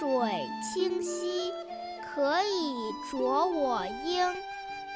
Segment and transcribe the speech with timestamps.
[0.00, 0.08] 水
[0.62, 1.52] 清兮
[2.02, 2.72] 可以
[3.12, 4.34] 濯我缨。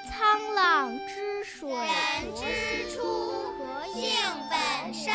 [0.08, 3.02] 沧浪之水人之初
[3.92, 4.08] 性
[4.48, 5.14] 本善。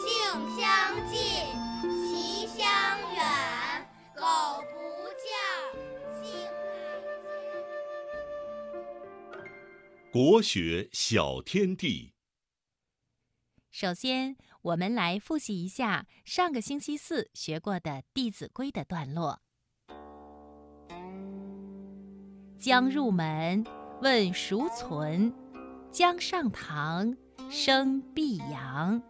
[0.00, 0.08] 性
[0.56, 0.64] 相
[1.06, 1.20] 近
[2.08, 2.64] 习相
[3.14, 3.22] 远
[4.14, 4.22] 苟
[4.72, 4.72] 不
[5.20, 5.28] 教
[6.22, 6.24] 性
[9.30, 12.13] 乃迁国学小天地
[13.76, 19.40] 首先，我们来复习一下上个星期四学过的《弟子规》的段落。
[22.56, 23.64] 将入门，
[24.00, 25.32] 问孰存；
[25.90, 27.16] 将上堂，
[27.50, 29.02] 生必扬。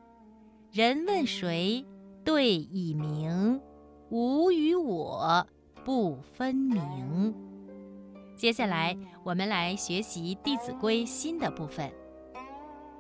[0.73, 1.85] 人问谁，
[2.25, 3.61] 对以明。
[4.09, 5.47] 吾与我，
[5.85, 7.35] 不分明。
[8.35, 11.93] 接下来，我们来学习《弟子规》新的部分。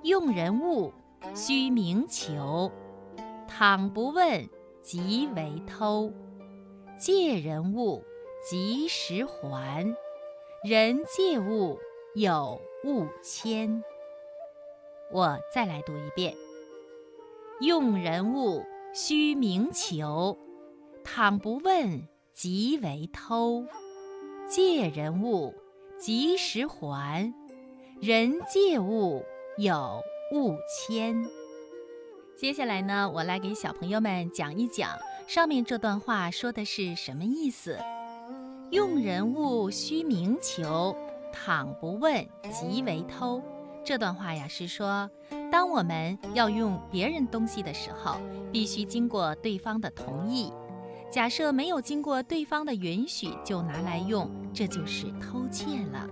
[0.02, 0.92] 用人物，
[1.32, 2.70] 须明求；
[3.46, 4.48] 倘不问，
[4.82, 6.12] 即为偷。
[6.98, 8.04] 借人物，
[8.48, 9.94] 及时还。
[10.64, 11.78] 人借物，
[12.14, 13.82] 有物迁。
[15.10, 16.34] 我再来读一遍：
[17.60, 18.64] 用人物，
[18.94, 20.36] 须明求；
[21.04, 23.64] 倘不问，即为偷。
[24.48, 25.54] 借人物，
[25.98, 27.34] 及时还。
[28.00, 29.24] 人借物，
[29.56, 30.02] 有
[30.32, 31.24] 物迁。
[32.36, 37.78] 接下来呢，我来给小朋友们讲一讲上面这段话说的是什么意思。
[38.70, 40.96] 用人物须明求，
[41.32, 43.42] 倘不问，即为偷。
[43.84, 45.08] 这段话呀，是说，
[45.52, 48.18] 当我们要用别人东西的时候，
[48.50, 50.52] 必须经过对方的同意。
[51.10, 56.08] 假设没有经过对方的允许就拿来用，这就是偷窃了。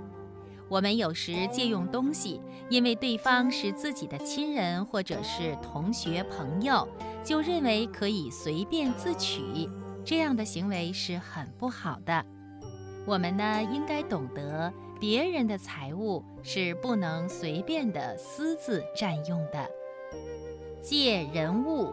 [0.72, 6.88] 我们有时借用东西，因为对方是自己的亲人或者是同学朋友，
[7.22, 9.68] 就认为可以随便自取，
[10.02, 12.24] 这样的行为是很不好的。
[13.04, 19.68] 我们呢，应该懂得别人的财物是不能随便的私自占用的。
[20.80, 21.92] 借人物，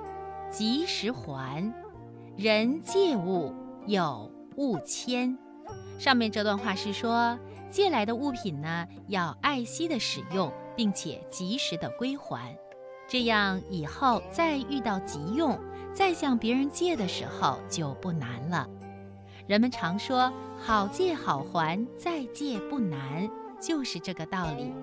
[0.50, 1.70] 及时还。
[2.38, 3.54] 人借物
[3.86, 5.38] 有物迁，
[5.98, 7.38] 上面这段话是说，
[7.70, 12.58] 借来的物品呢要爱惜的使用，并且及时的归还，
[13.08, 15.58] 这样以后再遇到急用，
[15.94, 18.68] 再向别人借的时候就不难了。
[19.48, 24.74] 人们常说好借好还，再借不难，就是这个道理。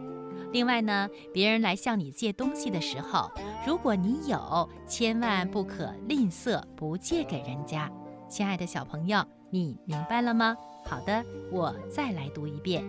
[0.52, 3.30] 另外呢，别人来向你借东西的时候，
[3.66, 7.90] 如果你有，千万不可吝啬，不借给人家。
[8.28, 9.24] 亲爱的小朋友，
[9.56, 10.54] 你明白了吗？
[10.84, 12.84] 好的，我再来读一遍：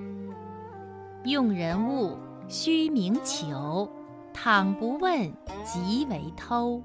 [1.23, 2.17] 用人物，
[2.49, 3.89] 须明求；
[4.33, 5.31] 倘不问，
[5.63, 6.83] 即为偷。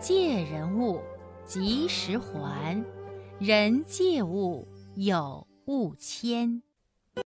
[0.00, 0.98] 借人物，
[1.44, 2.82] 及时还。
[3.38, 6.62] 人借物，有物迁。